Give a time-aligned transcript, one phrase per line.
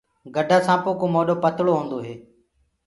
[0.35, 2.13] گَڊآ سآنپو ڪو موڏو پتݪو هوندو هي۔